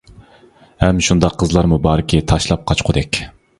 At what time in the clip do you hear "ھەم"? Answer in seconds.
0.83-1.01